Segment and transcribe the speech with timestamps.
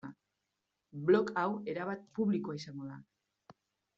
[1.09, 3.57] Blog hau erabat publikoa izango da.